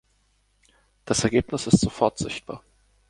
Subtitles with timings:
[1.05, 2.63] Das Ergebnis ist sofort sichtbar.